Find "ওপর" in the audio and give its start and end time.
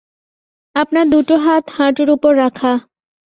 2.09-2.31